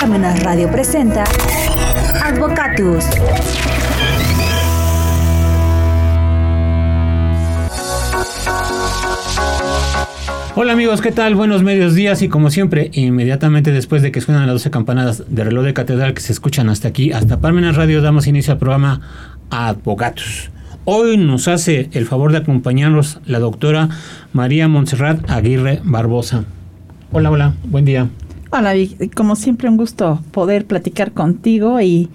[0.00, 1.24] Parmenas Radio presenta
[2.22, 3.04] Advocatus.
[10.56, 11.34] Hola amigos, ¿qué tal?
[11.34, 15.44] Buenos medios días y como siempre, inmediatamente después de que suenan las 12 campanadas de
[15.44, 19.00] reloj de catedral que se escuchan hasta aquí, hasta Parmenas Radio, damos inicio al programa
[19.48, 20.50] Advocatus.
[20.84, 23.88] Hoy nos hace el favor de acompañarnos la doctora
[24.34, 26.44] María Montserrat Aguirre Barbosa.
[27.10, 28.08] Hola, hola, buen día.
[28.56, 28.72] Hola,
[29.16, 32.08] como siempre un gusto poder platicar contigo y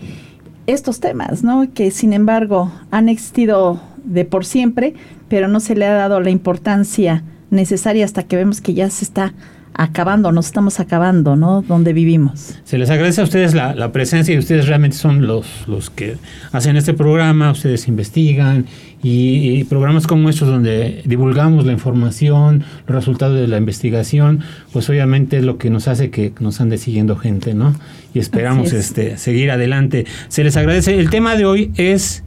[0.68, 1.68] estos temas, ¿no?
[1.74, 4.94] Que sin embargo han existido de por siempre,
[5.28, 9.04] pero no se le ha dado la importancia necesaria hasta que vemos que ya se
[9.04, 9.34] está
[9.74, 11.62] acabando, nos estamos acabando, ¿no?
[11.62, 12.58] Donde vivimos.
[12.64, 16.16] Se les agradece a ustedes la, presencia y ustedes realmente son los, los que
[16.54, 18.66] hacen este programa, ustedes investigan
[19.02, 24.42] y, programas como estos donde divulgamos la información, los resultados de la investigación,
[24.74, 27.76] pues obviamente es lo que nos hace que nos ande siguiendo gente, ¿no?
[28.14, 30.06] Y esperamos este, seguir adelante.
[30.28, 31.00] Se les agradece.
[31.00, 32.24] El tema de hoy es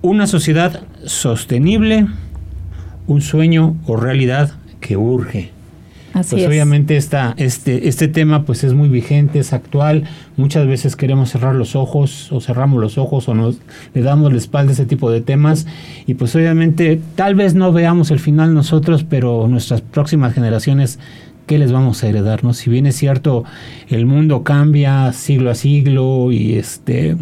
[0.00, 2.06] una sociedad sostenible,
[3.06, 5.50] un sueño o realidad que urge
[6.12, 10.04] pues obviamente esta, este, este tema pues es muy vigente, es actual.
[10.36, 13.58] Muchas veces queremos cerrar los ojos o cerramos los ojos o nos
[13.94, 15.66] le damos la espalda a ese tipo de temas
[16.06, 20.98] y pues obviamente tal vez no veamos el final nosotros, pero nuestras próximas generaciones
[21.46, 22.44] ¿qué les vamos a heredar?
[22.44, 22.54] ¿no?
[22.54, 23.44] Si bien es cierto,
[23.88, 27.16] el mundo cambia siglo a siglo y este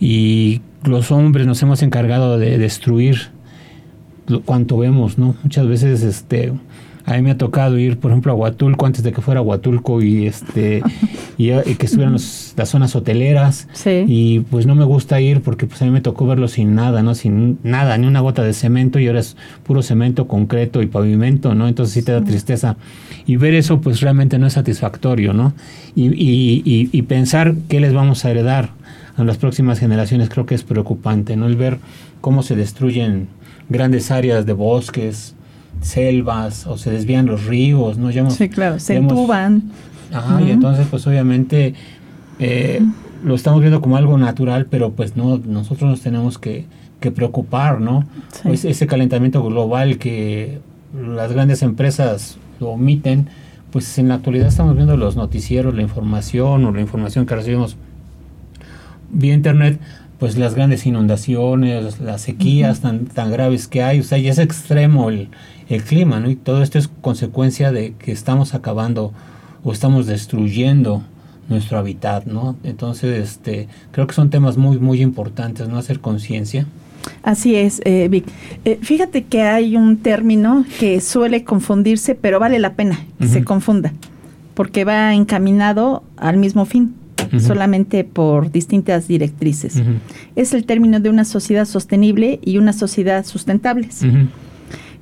[0.00, 3.30] y los hombres nos hemos encargado de destruir
[4.44, 5.36] cuanto vemos, ¿no?
[5.42, 6.52] Muchas veces este
[7.04, 10.02] a mí me ha tocado ir, por ejemplo, a Huatulco antes de que fuera Huatulco
[10.02, 10.82] y este
[11.36, 13.68] y, que estuvieran las zonas hoteleras.
[13.86, 17.02] Y pues no me gusta ir porque pues a mí me tocó verlo sin nada,
[17.02, 17.14] ¿no?
[17.14, 21.54] Sin nada, ni una gota de cemento y ahora es puro cemento, concreto y pavimento,
[21.54, 21.68] ¿no?
[21.68, 22.76] Entonces sí te da tristeza.
[23.26, 25.54] Y ver eso pues realmente no es satisfactorio, ¿no?
[25.94, 28.70] Y, y, y pensar qué les vamos a heredar
[29.16, 31.46] a las próximas generaciones creo que es preocupante, ¿no?
[31.46, 31.78] El ver
[32.20, 33.28] cómo se destruyen
[33.68, 35.34] grandes áreas de bosques,
[35.82, 38.30] selvas o se desvían los ríos, ¿no?
[38.30, 39.70] sí, claro, se entuban.
[40.12, 41.74] Ajá, y entonces pues obviamente
[42.38, 42.80] eh,
[43.24, 46.66] lo estamos viendo como algo natural, pero pues no, nosotros nos tenemos que,
[47.16, 48.06] preocupar, ¿no?
[48.44, 50.60] Pues ese calentamiento global que
[50.96, 53.26] las grandes empresas lo omiten,
[53.72, 57.76] pues en la actualidad estamos viendo los noticieros, la información o la información que recibimos
[59.10, 59.80] vía internet,
[60.22, 64.38] pues las grandes inundaciones, las sequías tan, tan graves que hay, o sea, ya es
[64.38, 65.30] extremo el,
[65.68, 66.30] el clima, ¿no?
[66.30, 69.12] Y todo esto es consecuencia de que estamos acabando
[69.64, 71.02] o estamos destruyendo
[71.48, 72.54] nuestro hábitat, ¿no?
[72.62, 75.76] Entonces, este, creo que son temas muy, muy importantes, ¿no?
[75.76, 76.66] Hacer conciencia.
[77.24, 78.24] Así es, eh, Vic.
[78.64, 83.42] Eh, fíjate que hay un término que suele confundirse, pero vale la pena que se
[83.42, 83.92] confunda,
[84.54, 86.94] porque va encaminado al mismo fin,
[87.40, 89.82] solamente por distintas directrices.
[90.36, 93.88] Es el término de una sociedad sostenible y una sociedad sustentable.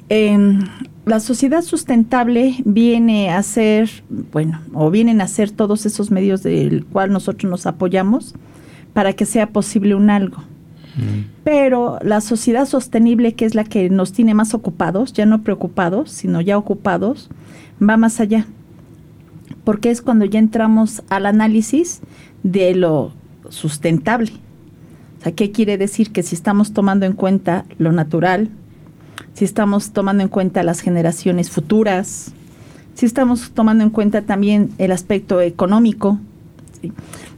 [0.08, 0.60] Em,
[1.06, 3.90] la sociedad sustentable viene a ser,
[4.32, 8.34] bueno, o vienen a ser todos esos medios del cual nosotros nos apoyamos
[8.92, 10.42] para que sea posible un algo.
[11.44, 16.10] Pero la sociedad sostenible, que es la que nos tiene más ocupados, ya no preocupados,
[16.10, 17.30] sino ya ocupados,
[17.80, 18.46] va más allá.
[19.70, 22.00] Porque es cuando ya entramos al análisis
[22.42, 23.12] de lo
[23.50, 24.32] sustentable.
[25.20, 26.10] O sea, ¿qué quiere decir?
[26.10, 28.48] Que si estamos tomando en cuenta lo natural,
[29.32, 32.32] si estamos tomando en cuenta las generaciones futuras,
[32.94, 36.18] si estamos tomando en cuenta también el aspecto económico.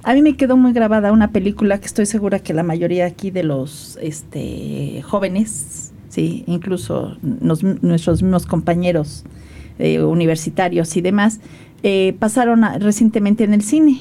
[0.03, 3.31] A mí me quedó muy grabada una película que estoy segura que la mayoría aquí
[3.31, 9.26] de los este, jóvenes, sí, incluso nuestros mismos compañeros
[9.78, 11.41] eh, universitarios y demás,
[11.82, 14.00] eh, pasaron recientemente en el cine.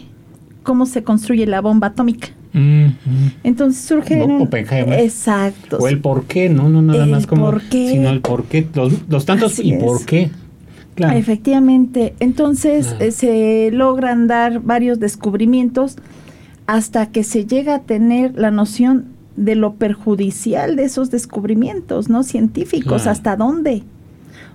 [0.63, 2.29] ¿Cómo se construye la bomba atómica?
[3.43, 4.23] Entonces surge.
[5.03, 5.77] Exacto.
[5.77, 7.51] O el por qué, no, no nada más como.
[7.69, 10.29] Sino el por qué, los, tantos y por qué.
[10.95, 11.17] Claro.
[11.17, 12.13] Efectivamente.
[12.19, 15.95] Entonces eh, se logran dar varios descubrimientos
[16.67, 19.05] hasta que se llega a tener la noción
[19.35, 22.23] de lo perjudicial de esos descubrimientos, ¿no?
[22.23, 23.83] Científicos, ¿hasta dónde?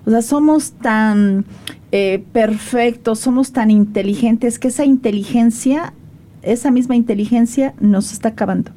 [0.04, 1.44] O sea, somos tan
[1.92, 5.92] eh, perfectos, somos tan inteligentes que esa inteligencia
[6.46, 8.70] esa misma inteligencia nos está acabando.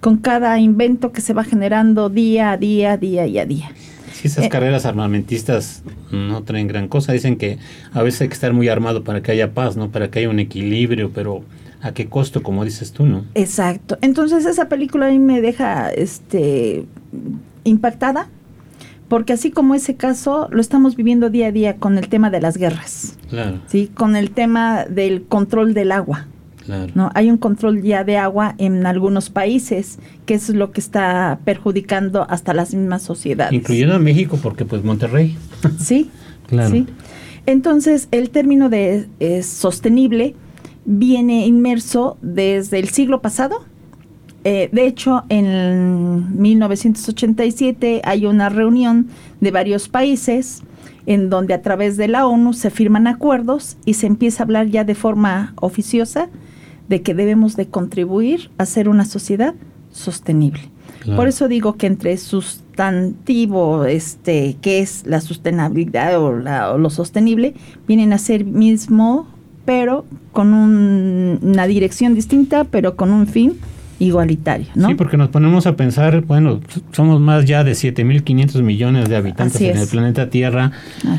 [0.00, 3.70] Con cada invento que se va generando día a día, día y a día.
[4.12, 7.58] Si esas eh, carreras armamentistas no traen gran cosa, dicen que
[7.92, 9.90] a veces hay que estar muy armado para que haya paz, ¿no?
[9.90, 11.42] Para que haya un equilibrio, pero
[11.82, 13.24] ¿a qué costo, como dices tú, no?
[13.34, 13.98] Exacto.
[14.00, 16.86] Entonces esa película a mí me deja este
[17.64, 18.28] impactada
[19.14, 22.40] porque así como ese caso lo estamos viviendo día a día con el tema de
[22.40, 23.88] las guerras, Claro, ¿sí?
[23.94, 26.26] con el tema del control del agua.
[26.66, 26.90] claro.
[26.96, 27.12] ¿no?
[27.14, 32.26] Hay un control ya de agua en algunos países, que es lo que está perjudicando
[32.28, 33.52] hasta las mismas sociedades.
[33.52, 35.36] Incluyendo a México, porque pues Monterrey.
[35.78, 36.10] Sí,
[36.48, 36.70] Claro.
[36.72, 36.84] sí.
[37.46, 40.34] Entonces, el término de eh, sostenible
[40.86, 43.64] viene inmerso desde el siglo pasado.
[44.44, 49.08] Eh, de hecho, en 1987 hay una reunión
[49.40, 50.62] de varios países
[51.06, 54.68] en donde a través de la ONU se firman acuerdos y se empieza a hablar
[54.68, 56.28] ya de forma oficiosa
[56.88, 59.54] de que debemos de contribuir a ser una sociedad
[59.90, 60.60] sostenible.
[61.00, 61.18] Claro.
[61.18, 66.90] Por eso digo que entre sustantivo, este, que es la sustentabilidad o, la- o lo
[66.90, 67.54] sostenible,
[67.86, 69.26] vienen a ser mismo,
[69.64, 73.54] pero con un- una dirección distinta, pero con un fin
[74.04, 74.88] igualitario, ¿no?
[74.88, 76.60] Sí, porque nos ponemos a pensar, bueno,
[76.92, 80.70] somos más ya de 7.500 millones de habitantes Así en el planeta Tierra
[81.06, 81.18] Ah,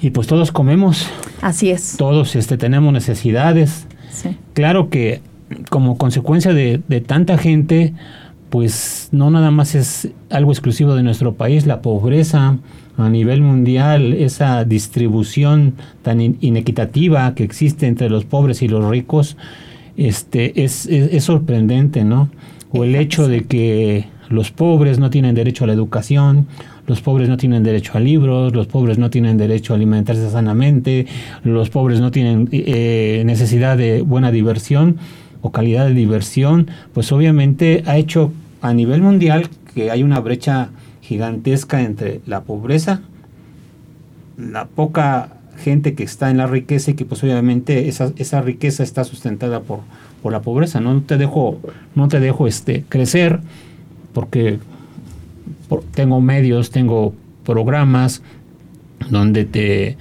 [0.00, 1.06] y pues todos comemos,
[1.42, 1.96] Así es.
[1.96, 3.86] todos este, tenemos necesidades.
[4.10, 4.36] Sí.
[4.52, 5.20] Claro que
[5.70, 7.92] como consecuencia de, de tanta gente,
[8.50, 12.58] pues no nada más es algo exclusivo de nuestro país, la pobreza
[12.96, 18.88] a nivel mundial, esa distribución tan in- inequitativa que existe entre los pobres y los
[18.88, 19.36] ricos,
[19.96, 22.28] este, es, es- es sorprendente, ¿no?
[22.72, 26.46] O el hecho de que los pobres no tienen derecho a la educación,
[26.86, 31.06] los pobres no tienen derecho a libros, los pobres no tienen derecho a alimentarse sanamente,
[31.44, 34.96] los pobres no tienen eh, necesidad de buena diversión
[35.40, 40.68] o calidad de diversión, pues obviamente ha hecho a nivel mundial que hay una brecha
[41.02, 43.02] gigantesca entre la pobreza,
[44.38, 48.82] la poca gente que está en la riqueza y que pues obviamente esa, esa riqueza
[48.82, 49.80] está sustentada por,
[50.22, 50.80] por la pobreza.
[50.80, 51.58] No te dejo,
[51.94, 53.40] no te dejo este crecer
[54.12, 54.58] porque
[55.68, 57.14] por- tengo medios, tengo
[57.44, 58.22] programas
[59.10, 59.96] donde te,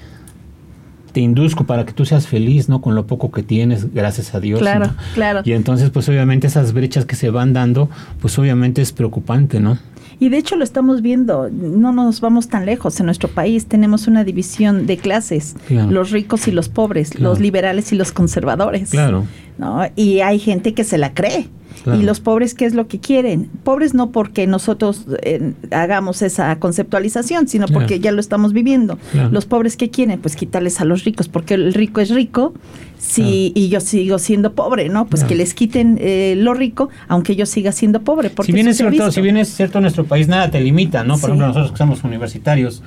[1.14, 2.82] te induzco para que tú seas feliz, ¿no?
[2.82, 4.60] Con lo poco que tienes, gracias a Dios.
[4.60, 4.94] Claro, ¿no?
[5.14, 5.42] claro.
[5.46, 7.90] Y entonces, pues obviamente esas brechas que se van dando,
[8.20, 9.78] pues obviamente es preocupante, ¿no?
[10.20, 13.00] Y de hecho lo estamos viendo, no nos vamos tan lejos.
[13.00, 15.92] En nuestro país tenemos una división de clases, Claro.
[15.92, 17.30] los ricos y los pobres, Claro.
[17.30, 18.90] los liberales y los conservadores.
[18.92, 19.26] Claro.
[19.58, 19.82] ¿No?
[19.96, 21.48] Y hay gente que se la cree.
[21.84, 22.00] Claro.
[22.00, 23.50] Y los pobres, ¿qué es lo que quieren?
[23.64, 28.98] Pobres no porque nosotros eh, hagamos esa conceptualización, sino porque ya lo estamos viviendo.
[29.32, 30.20] Los pobres, ¿qué quieren?
[30.22, 32.54] Pues quitarles a los ricos, porque el rico es rico
[33.00, 35.08] sí, y yo sigo siendo pobre, ¿no?
[35.08, 38.30] Pues que les quiten eh, lo rico, aunque yo siga siendo pobre.
[38.30, 41.14] Porque si bien es cierto, si bien es cierto nuestro país nada te limita, ¿no?
[41.16, 41.26] Por Sí.
[41.26, 42.82] ejemplo, nosotros que somos universitarios,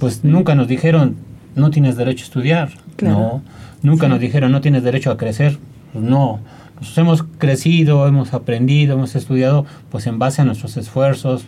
[0.00, 1.16] pues nunca nos dijeron
[1.56, 3.14] no tienes derecho a estudiar, Claro.
[3.14, 3.42] no,
[3.82, 4.10] nunca Sí.
[4.10, 5.58] nos dijeron no tienes derecho a crecer,
[5.94, 6.40] pues no.
[6.74, 11.46] Nosotros hemos crecido, hemos aprendido, hemos estudiado, pues en base a nuestros esfuerzos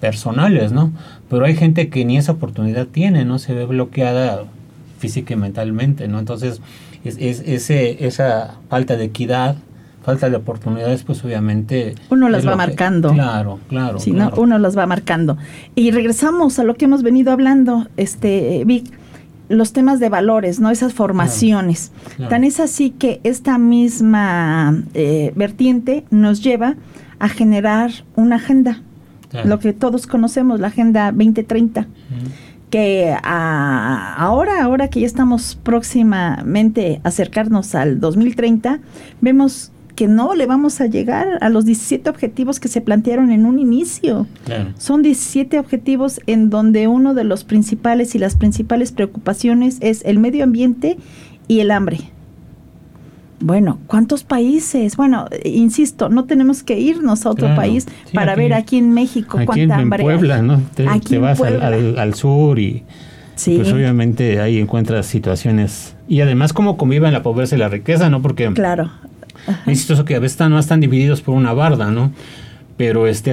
[0.00, 0.92] personales, ¿no?
[1.28, 3.38] Pero hay gente que ni esa oportunidad tiene, ¿no?
[3.38, 4.44] Se ve bloqueada
[4.98, 6.18] física y mentalmente, ¿no?
[6.18, 6.60] Entonces,
[7.04, 9.56] es, es- ese, esa falta de equidad,
[10.04, 11.94] falta de oportunidades, pues obviamente...
[12.10, 13.12] Uno las va que- marcando.
[13.12, 13.98] claro, claro.
[13.98, 14.30] Sí, ¿no?
[14.36, 15.36] uno los va marcando.
[15.74, 18.86] Y regresamos a lo que hemos venido hablando, este Vic,
[19.48, 20.70] los temas de valores, ¿no?
[20.70, 21.90] Esas formaciones.
[22.16, 22.28] claro.
[22.30, 26.74] Tan es así que esta misma eh, vertiente nos lleva
[27.18, 28.82] a generar una agenda,
[29.30, 29.48] Claro.
[29.48, 31.88] lo que todos conocemos, la Agenda 2030 Ujú.
[32.70, 38.80] que a- ahora, ahora que ya estamos próximamente a acercarnos al 2030,
[39.20, 43.44] vemos que no le vamos a llegar a los 17 objetivos que se plantearon en
[43.46, 44.28] un inicio.
[44.44, 44.70] Claro.
[44.78, 50.20] Son 17 objetivos en donde uno de los principales y las principales preocupaciones es el
[50.20, 50.98] medio ambiente
[51.48, 51.98] y el hambre.
[53.40, 54.96] Bueno, ¿cuántos países?
[54.96, 57.60] Bueno, insisto, no tenemos que irnos a otro Claro.
[57.60, 60.04] país Sí, para aquí- ver aquí en México Aquí cuánta en, en hambre hay.
[60.04, 60.60] Puebla, ¿no?
[60.76, 61.66] Te, Aquí te en vas al, Puebla.
[61.66, 62.84] al- al sur y
[63.34, 63.56] Sí.
[63.56, 65.96] pues obviamente ahí encuentras situaciones.
[66.08, 68.22] Y además cómo conviven la pobreza y la riqueza, ¿no?
[68.22, 68.90] Porque Claro.
[69.66, 72.12] Es chistoso que a veces están, no están divididos por una barda, ¿no?
[72.76, 73.32] Pero este,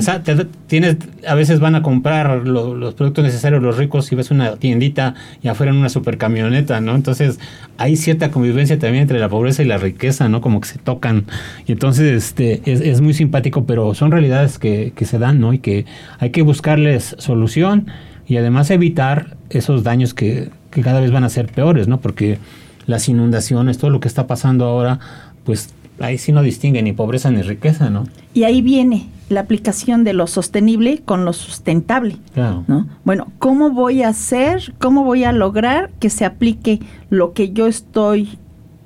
[0.65, 0.97] tienes,
[1.27, 5.13] a veces van a comprar lo- los productos necesarios los ricos y ves una tiendita
[5.43, 6.95] y afuera en una supercamioneta, ¿no?
[6.95, 7.39] Entonces
[7.77, 10.41] hay cierta convivencia también entre la pobreza y la riqueza, ¿no?
[10.41, 11.25] Como que se tocan.
[11.67, 15.53] Y entonces este, es, es muy simpático, pero son realidades que, que se dan, ¿no?
[15.53, 15.85] Y que
[16.17, 17.85] hay que buscarles solución
[18.27, 22.00] y además evitar esos daños que, que cada vez van a ser peores, ¿no?
[22.00, 22.39] Porque
[22.88, 24.97] las inundaciones, todo lo que está pasando ahora,
[25.43, 28.05] pues ahí sí no distingue ni pobreza ni riqueza, ¿no?
[28.33, 32.17] Y ahí viene la aplicación de lo sostenible con lo sustentable.
[32.33, 32.63] Claro.
[32.67, 32.87] ¿no?
[33.03, 37.67] Bueno, ¿cómo voy a hacer, cómo voy a lograr que se aplique lo que yo
[37.67, 38.37] estoy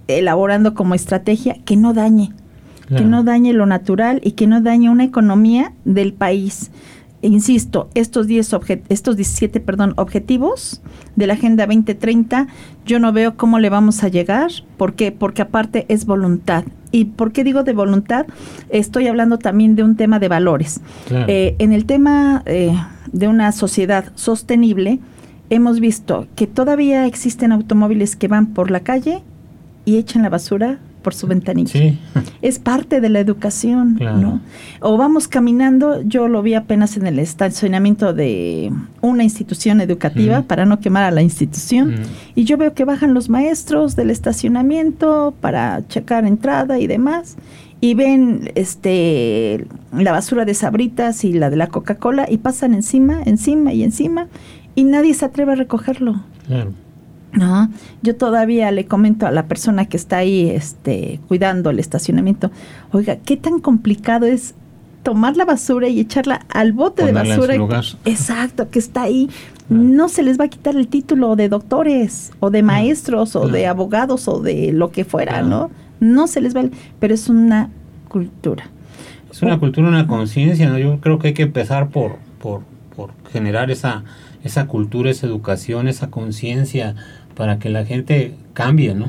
[0.07, 2.31] elaborando como estrategia que no dañe,
[2.87, 3.03] Claro.
[3.03, 6.71] que no dañe lo natural y que no dañe una economía del país?
[7.21, 8.55] Insisto, estos 10
[8.89, 10.81] estos 17, perdón, objetivos
[11.15, 12.47] de la Agenda 2030,
[12.85, 15.11] yo no veo cómo le vamos a llegar, ¿por qué?
[15.11, 16.63] Porque aparte es voluntad.
[16.91, 18.25] ¿Y por qué digo de voluntad?
[18.69, 20.81] Estoy hablando también de un tema de valores.
[21.11, 22.73] Eh, en el tema eh,
[23.11, 24.99] de una sociedad sostenible,
[25.49, 29.21] hemos visto que todavía existen automóviles que van por la calle
[29.85, 31.95] y echan la basura por su ventanilla.
[32.43, 34.41] Es parte de la educación, ¿no?
[34.79, 40.67] O vamos caminando, yo lo vi apenas en el estacionamiento de una institución educativa para
[40.67, 41.95] no quemar a la institución
[42.35, 47.37] y yo veo que bajan los maestros del estacionamiento para checar entrada y demás
[47.81, 53.23] y ven este la basura de Sabritas y la de la Coca-Cola y pasan encima,
[53.25, 54.27] encima y encima
[54.75, 56.21] y nadie se atreve a recogerlo.
[56.45, 56.71] Claro.
[57.31, 57.69] No,
[58.01, 62.49] yo todavía le comento a la persona que está ahí este, cuidando el estacionamiento,
[62.91, 64.55] oiga, ¿qué tan complicado es
[65.03, 67.55] tomar la basura y echarla al bote de basura?
[68.05, 69.29] Exacto, que está ahí.
[69.69, 73.67] No se les va a quitar el título de doctores o de maestros o de
[73.67, 75.69] abogados o de lo que fuera, ¿no?
[75.99, 76.63] No se les va,
[76.99, 77.69] pero es una
[78.07, 78.69] cultura.
[79.31, 80.79] Es una cultura, una conciencia, ¿no?
[80.79, 82.63] Yo creo que hay que empezar por, por,
[82.95, 84.03] por generar esa,
[84.43, 86.95] esa cultura, esa educación, esa conciencia
[87.39, 89.07] para que la gente cambie, ¿no?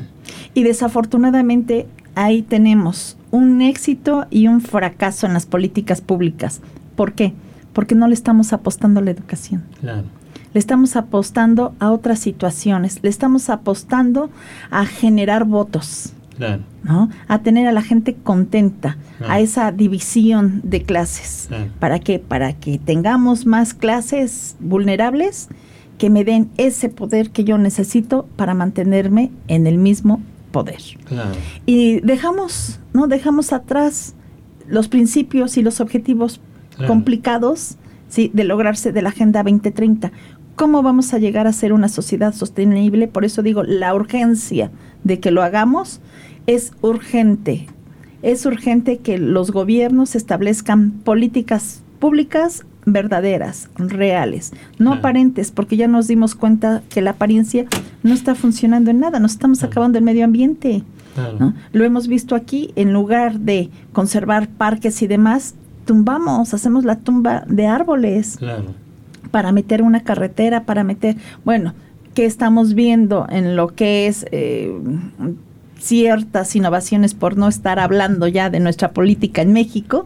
[0.53, 1.85] Y desafortunadamente
[2.15, 6.61] ahí tenemos un éxito y un fracaso en las políticas públicas.
[6.95, 7.33] ¿Por qué?
[7.73, 9.65] Porque no le estamos apostando a la educación.
[9.81, 10.05] Claro.
[10.53, 14.29] Le estamos apostando a otras situaciones, le estamos apostando
[14.69, 16.13] a generar votos.
[16.37, 16.63] Claro.
[16.83, 17.09] ¿no?
[17.27, 18.95] A tener a la gente contenta,
[19.27, 21.49] a esa división de clases.
[21.79, 22.17] ¿Para qué?
[22.17, 25.49] Para que tengamos más clases vulnerables
[26.01, 30.19] que me den ese poder que yo necesito para mantenerme en el mismo
[30.51, 30.81] poder.
[31.67, 33.07] Y dejamos, ¿no?
[33.07, 34.15] Dejamos atrás
[34.67, 36.41] los principios y los objetivos
[36.87, 37.77] complicados
[38.09, 38.31] ¿sí?
[38.33, 40.11] de lograrse de la Agenda 2030.
[40.55, 43.07] ¿Cómo vamos a llegar a ser una sociedad sostenible?
[43.07, 44.71] Por eso digo, la urgencia
[45.03, 46.01] de que lo hagamos
[46.47, 47.67] es urgente.
[48.23, 56.07] Es urgente que los gobiernos establezcan políticas públicas verdaderas, reales, no aparentes, porque ya nos
[56.07, 57.65] dimos cuenta que la apariencia
[58.03, 60.83] no está funcionando en nada, nos estamos acabando el medio ambiente.
[61.73, 67.43] Lo hemos visto aquí, en lugar de conservar parques y demás, tumbamos, hacemos la tumba
[67.47, 68.37] de árboles
[69.29, 71.73] para meter una carretera, para meter, bueno,
[72.13, 74.73] ¿qué estamos viendo en lo que es eh,
[75.81, 80.05] ciertas innovaciones por no estar hablando ya de nuestra política en México,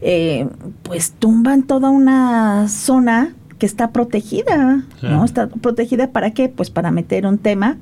[0.00, 0.48] eh,
[0.82, 5.24] pues tumban toda una zona que está protegida, ¿no?
[5.24, 6.48] Está protegida para qué?
[6.48, 7.76] Pues para meter un tema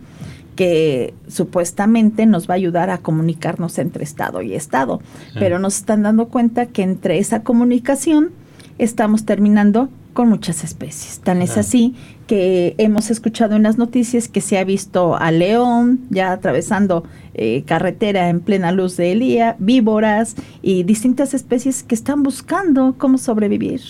[0.57, 5.01] que supuestamente nos va a ayudar a comunicarnos entre Estado y Estado,
[5.35, 8.31] pero nos están dando cuenta que entre esa comunicación
[8.79, 11.21] estamos terminando con muchas especies.
[11.21, 11.95] Tan es así
[12.27, 17.63] que hemos escuchado en las noticias que se ha visto a león ya atravesando eh,
[17.65, 23.81] carretera en plena luz de Elía, víboras y distintas especies que están buscando cómo sobrevivir.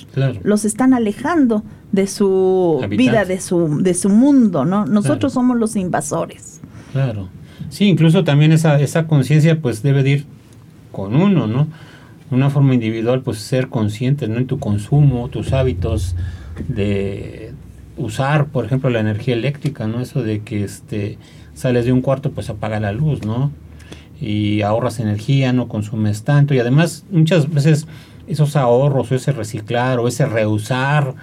[0.42, 4.84] Los están alejando de su vida, de su, de su mundo, ¿no?
[4.84, 6.60] Nosotros somos los invasores.
[6.92, 7.30] Claro.
[7.70, 10.26] Sí, incluso también esa, esa conciencia pues debe ir
[10.92, 11.68] con uno, ¿no?
[12.30, 14.38] Una forma individual, pues ser consciente ¿no?
[14.38, 16.14] en tu consumo, tus hábitos
[16.68, 17.52] de
[17.96, 20.00] usar, por ejemplo, la energía eléctrica, ¿no?
[20.00, 21.18] Eso de que este
[21.54, 23.50] sales de un cuarto, pues apaga la luz, ¿no?
[24.20, 26.54] Y ahorras energía, no consumes tanto.
[26.54, 27.86] Y además, muchas veces
[28.26, 31.14] esos ahorros, o ese reciclar, o ese reusar,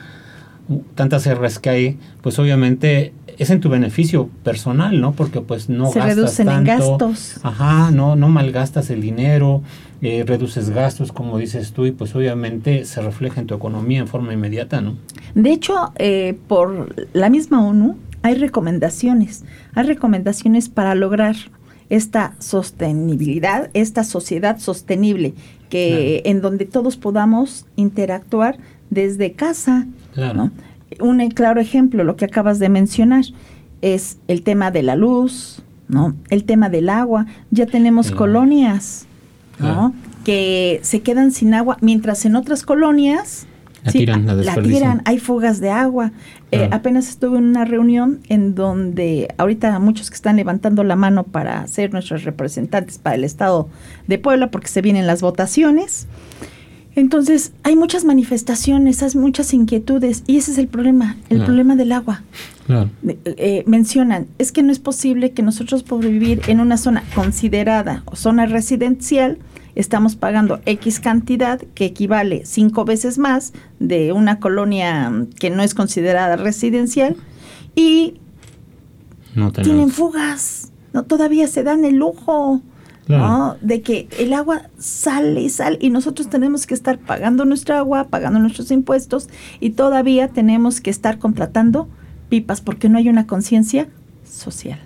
[0.96, 5.12] tantas R's que hay, pues obviamente es en tu beneficio personal, ¿no?
[5.12, 7.40] Porque pues no Se reducen en gastos.
[7.44, 9.62] Ajá, no, no malgastas el dinero,
[10.02, 14.08] eh, reduces gastos, como dices tú, y pues obviamente se refleja en tu economía en
[14.08, 14.96] forma inmediata, ¿no?
[15.34, 19.44] De hecho, eh, por la misma ONU hay recomendaciones,
[19.74, 21.36] hay recomendaciones para lograr
[21.90, 25.34] esta sostenibilidad, esta sociedad sostenible,
[25.70, 28.58] que en donde todos podamos interactuar
[28.96, 29.86] desde casa,
[30.16, 30.50] claro
[31.00, 33.26] un claro ejemplo, lo que acabas de mencionar,
[33.82, 36.16] es el tema de la luz, ¿no?
[36.30, 37.26] El tema del agua.
[37.52, 39.06] Ya tenemos colonias,
[39.60, 39.94] ¿no?
[40.24, 43.46] Que se quedan sin agua, mientras en otras colonias
[43.84, 46.12] la tiran, la, tiran, hay fugas de agua.
[46.52, 51.24] Eh, apenas estuve en una reunión en donde ahorita muchos que están levantando la mano
[51.24, 53.70] para ser nuestros representantes para el Estado
[54.08, 56.08] de Puebla, porque se vienen las votaciones.
[56.96, 61.92] Entonces, hay muchas manifestaciones, hay muchas inquietudes y ese es el problema, el problema del
[61.92, 62.24] agua.
[63.26, 68.04] Eh, mencionan, es que no es posible que nosotros podamos vivir en una zona considerada
[68.06, 69.40] o zona residencial
[69.76, 75.74] estamos pagando X cantidad que equivale cinco veces más de una colonia que no es
[75.74, 77.18] considerada residencial
[77.76, 78.16] y
[79.64, 82.62] tienen fugas, no todavía se dan el lujo.
[83.08, 88.06] De que el agua sale y sale y nosotros tenemos que estar pagando nuestra agua,
[88.06, 91.88] pagando nuestros impuestos y todavía tenemos que estar contratando
[92.30, 93.88] pipas porque no hay una conciencia
[94.24, 94.80] social.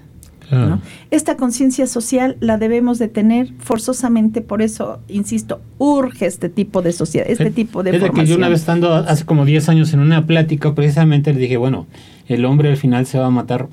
[1.11, 6.91] Esta conciencia social la debemos de tener forzosamente, por eso, insisto, urge este tipo de
[6.91, 9.99] sociedad, este tipo de es que yo una vez estando hace como 10 años en
[9.99, 11.85] una plática, precisamente le dije, bueno,
[12.27, 13.67] el hombre al final se va a matar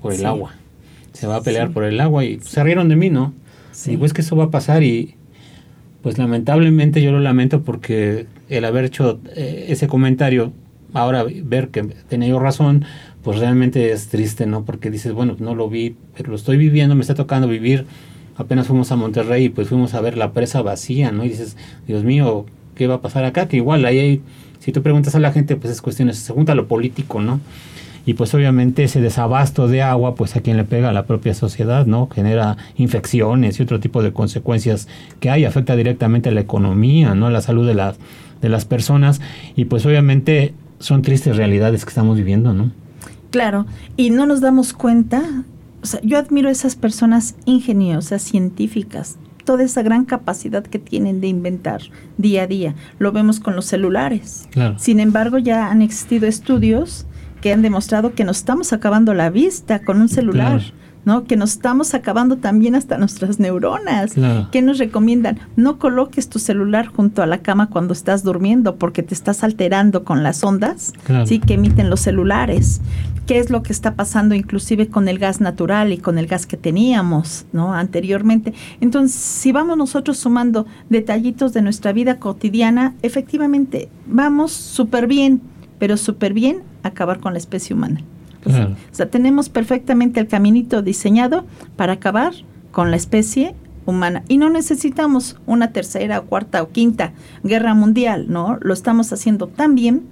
[0.00, 0.52] por el agua,
[1.12, 3.32] se va a pelear por el agua y se rieron de mí, ¿no?
[3.78, 3.90] Sí.
[3.90, 5.14] Digo, es que eso va a pasar y
[6.02, 10.52] pues lamentablemente yo lo lamento porque el haber hecho eh, ese comentario,
[10.94, 12.84] ahora ver que tenía yo razón,
[13.22, 14.64] pues realmente es triste, ¿no?
[14.64, 17.86] Porque dices, bueno, no lo vi, pero lo estoy viviendo, me está tocando vivir.
[18.36, 21.24] Apenas fuimos a Monterrey y pues fuimos a ver la presa vacía, ¿no?
[21.24, 21.56] Y dices,
[21.86, 23.46] Dios mío, ¿qué va a pasar acá?
[23.46, 24.22] Que igual ahí hay,
[24.58, 27.38] si tú preguntas a la gente, pues es cuestiones, se junta lo político, ¿no?
[28.08, 31.34] Y pues obviamente ese desabasto de agua, pues a quien le pega a la propia
[31.34, 32.08] sociedad, ¿no?
[32.10, 34.88] Genera infecciones y otro tipo de consecuencias
[35.20, 37.26] que hay, afecta directamente a la economía, ¿no?
[37.26, 37.98] A la salud de las,
[38.40, 39.20] de las personas.
[39.56, 42.70] Y pues obviamente son tristes realidades que estamos viviendo, ¿no?
[43.28, 43.66] Claro,
[43.98, 45.44] y no nos damos cuenta,
[45.82, 51.20] o sea, yo admiro a esas personas ingeniosas, científicas, toda esa gran capacidad que tienen
[51.20, 51.82] de inventar
[52.16, 52.74] día a día.
[52.98, 54.48] Lo vemos con los celulares.
[54.78, 57.06] Sin embargo, ya han existido estudios
[57.40, 60.60] que han demostrado que nos estamos acabando la vista con un celular.
[61.04, 61.24] ¿no?
[61.24, 64.12] Que nos estamos acabando también hasta nuestras neuronas.
[64.52, 65.38] ¿Qué nos recomiendan?
[65.56, 70.04] No coloques tu celular junto a la cama cuando estás durmiendo porque te estás alterando
[70.04, 70.92] con las ondas
[71.24, 71.38] ¿sí?
[71.38, 72.82] que emiten los celulares.
[73.26, 76.46] ¿Qué es lo que está pasando inclusive con el gas natural y con el gas
[76.46, 77.72] que teníamos ¿no?
[77.72, 78.52] anteriormente?
[78.82, 85.40] Entonces, si vamos nosotros sumando detallitos de nuestra vida cotidiana, efectivamente vamos súper bien,
[85.78, 88.02] pero súper bien acabar con la especie humana.
[88.46, 91.44] O sea, tenemos perfectamente el caminito diseñado
[91.76, 92.32] para acabar
[92.70, 93.54] con la especie
[93.84, 94.22] humana.
[94.28, 98.58] Y no necesitamos una tercera, cuarta o quinta guerra mundial, ¿no?
[98.60, 100.02] Lo estamos haciendo tan bien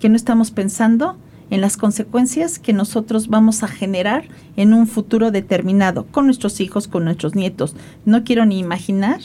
[0.00, 1.16] que no estamos pensando
[1.50, 4.24] en las consecuencias que nosotros vamos a generar
[4.56, 7.76] en un futuro determinado, con nuestros hijos, con nuestros nietos.
[8.04, 9.20] No quiero ni imaginar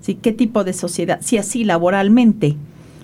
[0.00, 0.14] ¿sí?
[0.14, 2.56] qué tipo de sociedad, si así laboralmente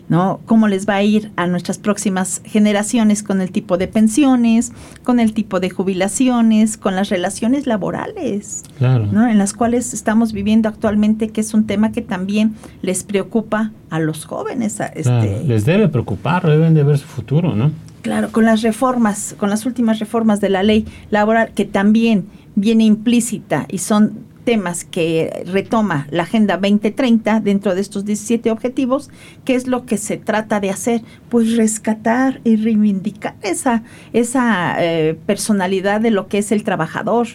[0.09, 0.41] ¿no?
[0.47, 4.73] ¿Cómo les va a ir a nuestras próximas generaciones con el tipo de pensiones,
[5.05, 9.29] con el tipo de jubilaciones, con las relaciones laborales, ¿no?
[9.29, 14.01] En las cuales estamos viviendo actualmente, que es un tema que también les preocupa a
[14.01, 14.81] los jóvenes.
[14.95, 17.71] este, Les debe preocupar, deben de ver su futuro, ¿no?
[18.03, 22.85] Claro, con las reformas, con las últimas reformas de la ley laboral, que también viene
[22.85, 29.11] implícita y son temas que retoma la Agenda 2030 dentro de estos 17 objetivos,
[29.45, 31.03] ¿qué es lo que se trata de hacer?
[31.29, 33.83] Pues rescatar y reivindicar esa,
[34.15, 37.27] esa eh, personalidad de lo que es el trabajador.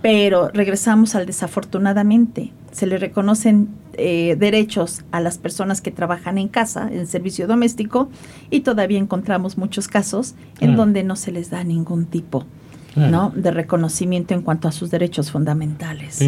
[0.00, 2.54] Pero regresamos al desafortunadamente.
[2.72, 8.08] Se le reconocen eh, derechos a las personas que trabajan en casa, en servicio doméstico,
[8.48, 12.46] y todavía encontramos muchos casos en donde no se les da ningún tipo
[12.96, 13.30] ¿no?
[13.34, 16.20] de reconocimiento en cuanto a sus derechos fundamentales.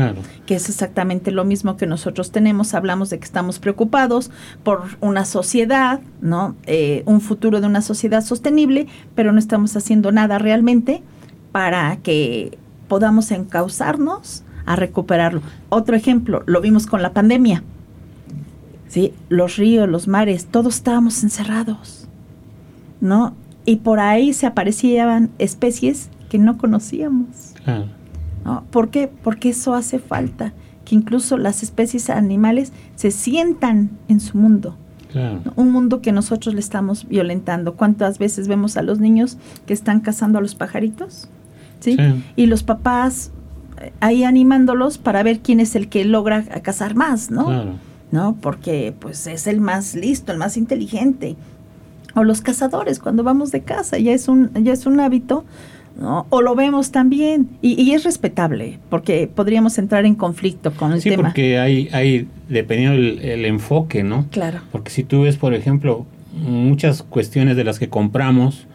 [0.46, 2.74] Que es exactamente lo mismo que nosotros tenemos.
[2.74, 4.30] Hablamos de que estamos preocupados
[4.62, 6.54] por una sociedad, ¿no?
[6.66, 11.02] Eh, un futuro de una sociedad sostenible, pero no estamos haciendo nada realmente
[11.52, 15.40] para que podamos encauzarnos a recuperarlo.
[15.70, 17.62] Otro ejemplo, lo vimos con la pandemia.
[18.88, 19.14] ¿sí?
[19.28, 22.08] Los ríos, los mares, todos estábamos encerrados,
[23.00, 23.34] ¿no?
[23.64, 27.54] Y por ahí se aparecían especies que no conocíamos.
[28.70, 29.10] ¿Por qué?
[29.22, 30.52] Porque eso hace falta,
[30.84, 34.76] que incluso las especies animales se sientan en su mundo.
[35.56, 37.74] Un mundo que nosotros le estamos violentando.
[37.74, 41.28] ¿Cuántas veces vemos a los niños que están cazando a los pajaritos?
[41.80, 41.96] ¿Sí?
[42.36, 43.30] Y los papás
[43.80, 47.78] eh, ahí animándolos para ver quién es el que logra cazar más, ¿no?
[48.10, 48.36] ¿No?
[48.40, 51.36] Porque pues es el más listo, el más inteligente.
[52.14, 55.44] O los cazadores cuando vamos de casa, ya es un ya es un hábito
[56.00, 61.16] o lo vemos también, y, es respetable, porque podríamos entrar en conflicto con el tema.
[61.16, 64.26] Sí, porque hay, hay dependiendo el, enfoque, ¿no?
[64.30, 64.60] Claro.
[64.70, 68.66] Porque si tú ves, por ejemplo, muchas cuestiones de las que compramos,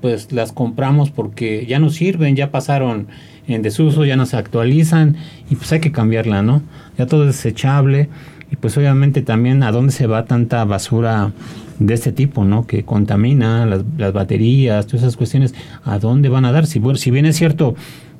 [0.00, 3.08] pues las compramos porque ya no sirven, ya pasaron
[3.48, 5.16] en desuso, ya no se actualizan,
[5.50, 6.62] y pues hay que cambiarla, ¿no?
[6.98, 8.08] Ya todo es desechable,
[8.52, 11.32] y pues obviamente también a dónde se va tanta basura
[11.78, 12.66] de este tipo, ¿no?
[12.66, 16.66] Que contamina las, baterías, todas esas cuestiones, ¿a dónde van a dar?
[16.66, 17.74] Si, si bien es cierto,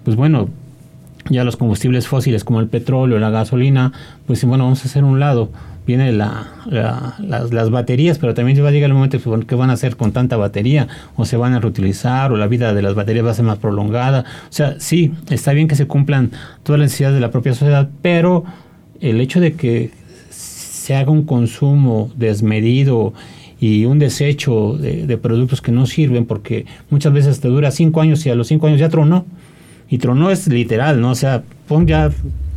[0.04, 0.48] pues bueno,
[1.28, 3.92] ya los combustibles fósiles como el petróleo, la gasolina,
[4.26, 5.50] pues bueno, vamos a hacer un lado.
[5.86, 9.74] Viene la, las, baterías, pero también va a llegar el momento pues, que van a
[9.74, 13.26] hacer con tanta batería, o se van a reutilizar, o la vida de las baterías
[13.26, 14.24] va a ser más prolongada.
[14.48, 16.30] O sea, sí, está bien que se cumplan
[16.62, 18.44] todas las necesidades de la propia sociedad, pero
[19.00, 19.90] el hecho de que
[20.82, 23.14] se haga un consumo desmedido
[23.60, 28.00] y un desecho de, de productos que no sirven, porque muchas veces te dura cinco
[28.00, 29.24] años y a los cinco años ya tronó
[29.88, 31.10] y tronó es literal, ¿no?
[31.10, 32.10] O sea, pon ya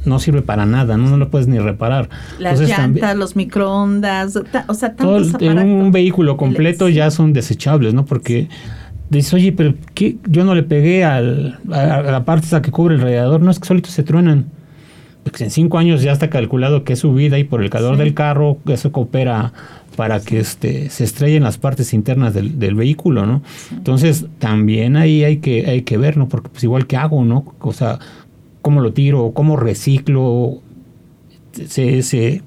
[0.05, 2.09] no sirve para nada, no, no lo puedes ni reparar.
[2.39, 4.35] Las llantas, los microondas,
[4.67, 8.05] o sea, tantos todo, en un vehículo completo ya son desechables, ¿no?
[8.05, 8.49] Porque
[9.11, 10.17] dices, oye, pero ¿qué?
[10.27, 13.59] yo no le pegué al, a, la parte esa que cubre el radiador, no es
[13.59, 14.45] que solitos se truenan.
[15.25, 17.97] Porque en cinco años ya está calculado que es su vida y por el calor
[17.97, 19.53] del carro eso coopera
[19.95, 23.41] para que este, se estrellen las partes internas del, del vehículo, ¿no?
[23.71, 26.29] Entonces, también ahí hay que, hay que ver, ¿no?
[26.29, 27.43] Porque pues igual que hago, ¿no?
[27.59, 27.97] O sea,
[28.61, 30.59] cómo lo tiro, cómo reciclo,
[31.53, 32.43] se, se,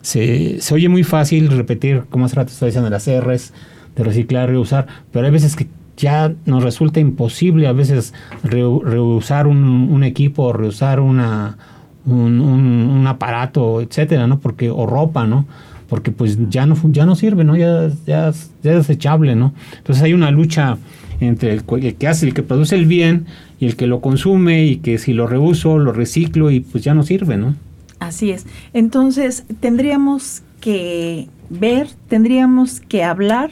[0.00, 3.52] se, se oye muy fácil repetir, como hace rato estaba diciendo, las R's,
[3.94, 5.66] de reciclar, reusar, pero hay veces que
[5.98, 11.58] ya nos resulta imposible a veces reusar un, un equipo, reusar una,
[12.06, 14.40] un, un, un aparato, etcétera, ¿no?
[14.40, 15.46] Porque, o ropa, ¿no?
[15.92, 17.54] porque pues ya no, ya no sirve, ¿no?
[17.54, 19.52] Ya, ya, es desechable, ¿no?
[19.76, 20.78] Entonces hay una lucha
[21.20, 23.26] entre el, que hace, el que produce el bien
[23.60, 26.94] y el que lo consume y que si lo reuso, lo reciclo y pues ya
[26.94, 27.56] no sirve, ¿no?
[27.98, 28.46] Así es.
[28.72, 33.50] Entonces tendríamos que ver, tendríamos que hablar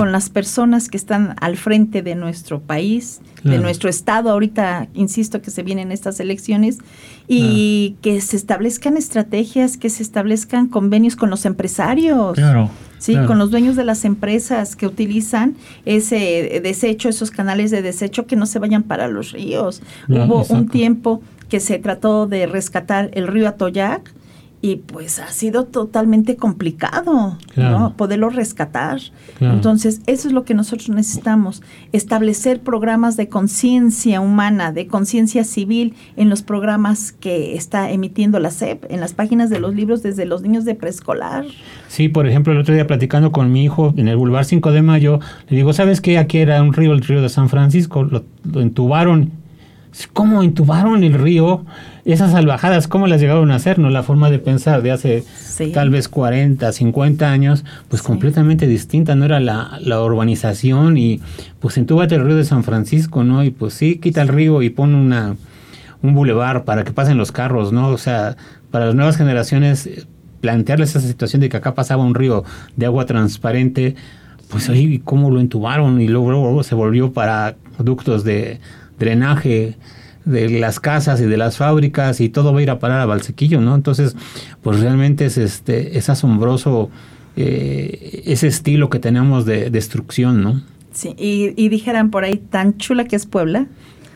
[0.00, 4.30] con las personas que están al frente de nuestro país, de nuestro estado.
[4.30, 6.78] Ahorita, insisto, que se vienen estas elecciones
[7.28, 12.32] y que se establezcan estrategias, que se establezcan convenios con los empresarios.
[12.32, 12.70] Claro.
[12.96, 18.26] Sí, con los dueños de las empresas que utilizan ese desecho, esos canales de desecho
[18.26, 19.82] que no se vayan para los ríos.
[20.08, 24.14] Hubo un tiempo que se trató de rescatar el río Atoyac
[24.62, 27.96] y pues ha sido totalmente complicado ¿no?
[27.96, 29.00] poderlo rescatar.
[29.40, 35.94] Entonces, eso es lo que nosotros necesitamos, establecer programas de conciencia humana, de conciencia civil
[36.16, 40.26] en los programas que está emitiendo la SEP, en las páginas de los libros desde
[40.26, 41.46] los niños de preescolar.
[41.88, 44.82] Sí, por ejemplo, el otro día platicando con mi hijo en el Boulevard 5 de
[44.82, 46.18] Mayo, le digo, ¿sabes qué?
[46.18, 49.39] Aquí era un río, el río de San Francisco, lo, lo entubaron
[50.12, 51.64] ¿Cómo intubaron el río?
[52.04, 53.78] Esas salvajadas, ¿cómo las llegaron a hacer?
[53.78, 53.90] ¿No?
[53.90, 55.24] La forma de pensar de hace
[55.74, 61.20] tal vez 40, 50 años, pues completamente distinta, no era la, la, urbanización y
[61.58, 63.44] pues entúbate el río de San Francisco, ¿no?
[63.44, 65.36] Y pues sí, quita el río y pon una,
[66.02, 67.88] un bulevar para que pasen los carros, ¿no?
[67.88, 68.36] O sea,
[68.70, 70.06] para las nuevas generaciones,
[70.40, 72.44] plantearles esa situación de que acá pasaba un río
[72.76, 73.96] de agua transparente,
[74.48, 78.60] pues ahí cómo lo entubaron y luego, luego se volvió para ductos de
[79.00, 79.76] drenaje
[80.24, 83.06] de las casas y de las fábricas y todo va a ir a parar a
[83.06, 83.74] Valsequillo, ¿no?
[83.74, 84.14] Entonces,
[84.62, 86.90] pues realmente es este es asombroso
[87.36, 90.62] eh, ese estilo que tenemos de destrucción, ¿no?
[90.92, 93.66] Sí, y, dijeran por ahí tan chula que es Puebla,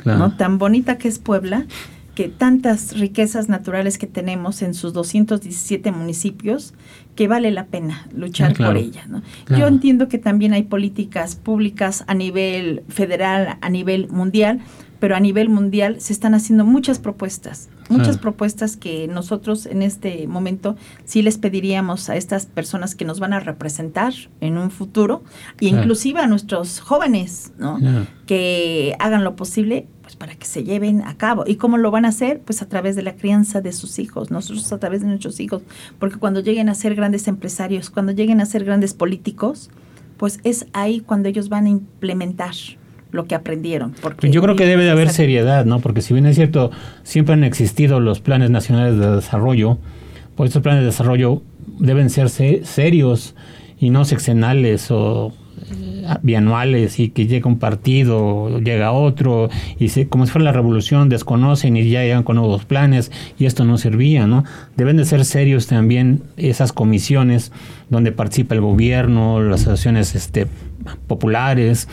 [0.04, 0.36] ¿no?
[0.36, 1.66] Tan bonita que es Puebla,
[2.14, 6.74] que tantas riquezas naturales que tenemos en sus 217 municipios,
[7.16, 9.04] que vale la pena luchar por ella.
[9.08, 9.22] ¿no?
[9.48, 14.60] Yo entiendo que también hay políticas públicas a nivel federal, a nivel mundial,
[15.00, 20.26] pero a nivel mundial se están haciendo muchas propuestas, muchas propuestas que nosotros en este
[20.26, 25.22] momento sí les pediríamos a estas personas que nos van a representar en un futuro,
[25.60, 27.78] e inclusive a nuestros jóvenes, ¿no?
[28.26, 31.44] que hagan lo posible pues para que se lleven a cabo.
[31.46, 32.40] ¿Y cómo lo van a hacer?
[32.44, 35.62] Pues a través de la crianza de sus hijos, nosotros a través de nuestros hijos,
[35.98, 39.70] porque cuando lleguen a ser grandes empresarios, cuando lleguen a ser grandes políticos,
[40.16, 42.54] pues es ahí cuando ellos van a implementar
[43.10, 43.94] lo que aprendieron.
[44.00, 45.80] Porque Yo creo que debe de haber seriedad, ¿no?
[45.80, 46.70] Porque si bien es cierto,
[47.02, 49.78] siempre han existido los planes nacionales de desarrollo,
[50.36, 51.42] pues estos planes de desarrollo
[51.78, 53.34] deben ser serios
[53.78, 55.32] y no sexenales o
[56.22, 61.08] bianuales y que llega un partido, llega otro, y se, como si fuera la revolución,
[61.08, 64.44] desconocen y ya llegan con nuevos planes, y esto no servía, ¿no?
[64.76, 67.52] Deben de ser serios también esas comisiones
[67.90, 70.46] donde participa el gobierno, las asociaciones este,
[71.06, 71.88] populares,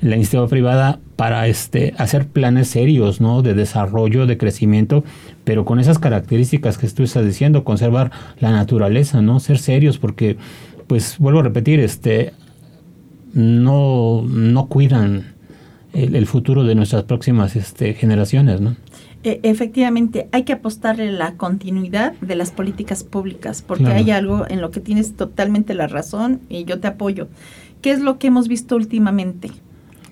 [0.00, 3.40] la iniciativa privada para este, hacer planes serios ¿no?
[3.42, 5.02] de desarrollo, de crecimiento,
[5.44, 9.40] pero con esas características que tú estás diciendo, conservar la naturaleza, ¿no?
[9.40, 10.36] ser serios, porque,
[10.86, 12.34] pues vuelvo a repetir, este,
[13.34, 15.34] no, no cuidan
[15.92, 18.76] el, futuro de nuestras próximas este, generaciones, ¿no?
[19.22, 24.60] E, efectivamente, hay que apostarle la continuidad de las políticas públicas, porque hay algo en
[24.60, 27.28] lo que tienes totalmente la razón y yo te apoyo.
[27.80, 29.50] ¿Qué es lo que hemos visto últimamente?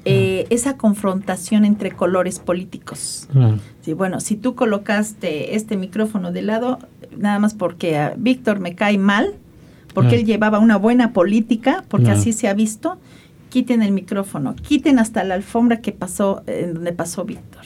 [0.05, 3.29] eh, esa confrontación entre colores políticos.
[3.83, 6.79] Sí, bueno, si tú colocaste este micrófono de lado,
[7.17, 9.35] nada más porque a Víctor me cae mal,
[9.95, 12.99] porque él llevaba una buena política, porque así se ha visto,
[13.49, 17.63] quiten el micrófono, quiten hasta la alfombra que pasó, en donde pasó Víctor.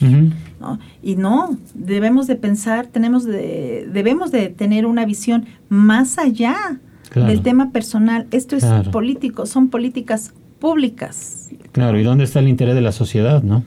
[1.01, 6.79] Y no, debemos de pensar, tenemos de, debemos de tener una visión más allá
[7.15, 8.27] del tema personal.
[8.31, 11.49] Esto es político, son políticas públicas.
[11.71, 13.63] Claro, ¿y dónde está el interés de la sociedad, no?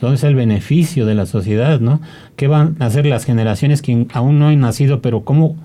[0.00, 2.00] ¿Dónde está el beneficio de la sociedad, no?
[2.36, 5.56] ¿Qué van a hacer las generaciones que aún no han nacido, pero cómo,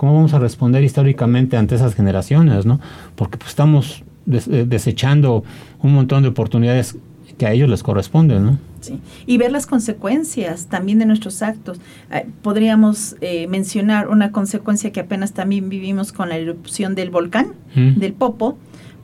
[0.00, 2.80] cómo vamos a responder históricamente ante esas generaciones, no?
[3.16, 5.44] Porque pues estamos eh, desechando
[5.82, 6.96] un montón de oportunidades
[7.36, 8.58] que a ellos les corresponden, ¿no?
[8.80, 8.98] Sí.
[9.26, 11.82] Y ver las consecuencias también de nuestros actos.
[12.10, 17.52] Eh, podríamos eh, mencionar una consecuencia que apenas también vivimos con la erupción del volcán,
[17.74, 18.56] del Popo,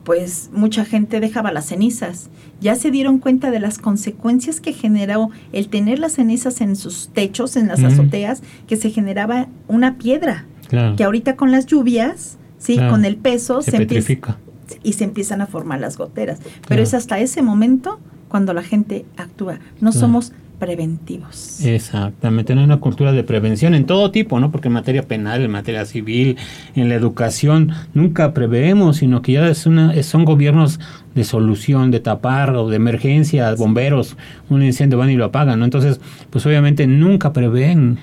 [0.03, 2.31] pues mucha gente dejaba las cenizas.
[2.59, 7.09] Ya se dieron cuenta de las consecuencias que generó el tener las cenizas en sus
[7.09, 10.45] techos, en las azoteas, que se generaba una piedra.
[10.69, 14.37] Que ahorita con las lluvias, sí, con el peso se, petrifica
[14.83, 16.39] y se empiezan a formar las goteras.
[16.67, 19.59] Pero es hasta ese momento cuando la gente actúa.
[19.79, 21.63] No somos preventivos.
[21.63, 24.51] Exactamente, no hay una cultura de prevención en todo tipo, ¿no?
[24.51, 26.37] Porque en materia penal, en materia civil,
[26.75, 30.79] en la educación, nunca preveemos, sino que ya es una, son gobiernos
[31.13, 34.17] de solución, de tapar o de emergencia, bomberos,
[34.49, 35.65] un incendio van y lo apagan, ¿no?
[35.65, 37.99] Entonces, pues obviamente nunca prevén.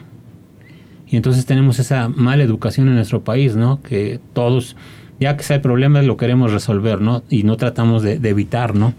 [1.14, 3.80] Y entonces tenemos esa mala educación en nuestro país, ¿no?
[3.80, 4.74] Que todos
[5.20, 7.22] ya que hay problemas lo queremos resolver, ¿no?
[7.30, 8.94] Y no tratamos de, evitar, ¿no?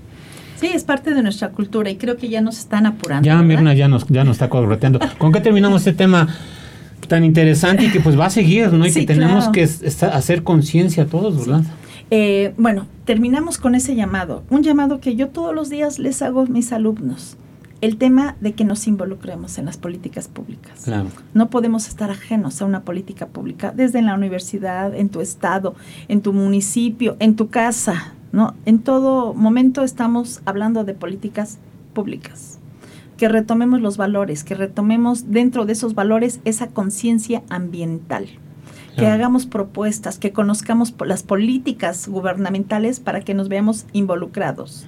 [0.56, 3.26] Sí, es parte de nuestra cultura y creo que ya nos están apurando.
[3.26, 5.02] Ya Mirna ya nos, ya nos está correteando.
[5.18, 6.34] ¿Con qué terminamos este tema
[7.10, 8.88] tan interesante y que pues va a seguir, ¿no?
[8.88, 11.64] Y que tenemos que hacer conciencia todos, ¿verdad?
[12.12, 16.44] Eh, bueno, terminamos con ese llamado, un llamado que yo todos los días les hago
[16.44, 17.36] a mis alumnos
[17.82, 20.90] el tema de que nos involucremos en las políticas públicas.
[21.34, 25.76] No podemos estar ajenos a una política pública desde la universidad, en tu estado,
[26.08, 28.56] en tu municipio, en tu casa, ¿no?
[28.66, 31.60] En todo momento estamos hablando de políticas
[31.94, 32.60] públicas.
[33.18, 38.28] Que retomemos los valores, que retomemos dentro de esos valores esa conciencia ambiental
[38.98, 44.88] que hagamos propuestas, que conozcamos las políticas gubernamentales para que nos veamos involucrados.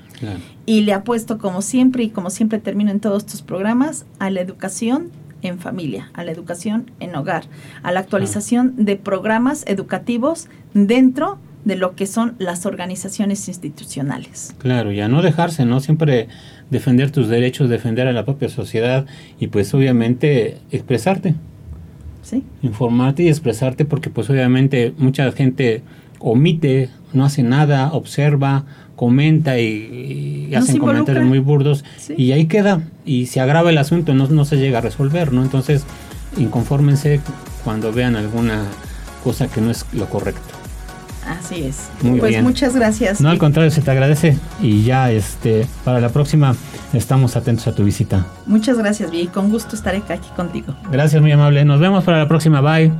[0.66, 4.42] Y le apuesto como siempre y como siempre termino en todos estos programas a la
[4.42, 7.46] educación en familia, a la educación en hogar,
[7.84, 14.56] a la actualización de programas educativos dentro de lo que son las organizaciones institucionales.
[14.58, 15.82] Claro, ya no dejarse, ¿no?
[15.82, 16.30] Siempre
[16.70, 19.06] defender tus derechos, defender a la propia sociedad
[19.40, 21.36] y pues obviamente expresarte.
[22.62, 25.82] Informarte y expresarte porque pues obviamente mucha gente
[26.20, 31.86] omite, no hace nada, observa, comenta y, hacen comentarios muy burdos
[32.18, 35.44] y ahí queda y se agrava el asunto, no, no se llega a resolver, ¿no?
[35.44, 35.86] Entonces,
[36.38, 37.22] inconfórmense
[37.64, 38.66] cuando vean alguna
[39.24, 40.67] cosa que no es lo correcto.
[41.28, 41.90] Así es.
[42.20, 43.20] pues muchas gracias.
[43.22, 46.56] No, al contrario, se te agradece y ya este para la próxima
[46.94, 48.26] estamos atentos a tu visita.
[48.46, 50.74] Muchas gracias, Vi, con gusto estaré aquí contigo.
[50.92, 51.66] Gracias, muy amable.
[51.66, 52.62] Nos vemos para la próxima.
[52.62, 52.94] Bye.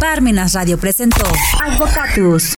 [0.00, 1.24] Parmenas Radio presentó
[1.62, 2.52] Advocatus.